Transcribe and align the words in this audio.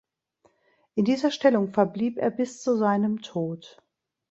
In 0.95 1.05
dieser 1.05 1.29
Stellung 1.29 1.73
verblieb 1.75 2.17
er 2.17 2.31
bis 2.31 2.59
zu 2.63 2.75
seinem 2.75 3.21
Tod. 3.21 3.79